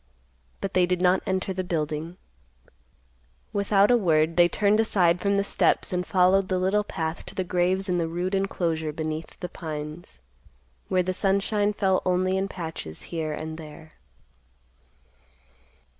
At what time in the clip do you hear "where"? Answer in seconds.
10.87-11.03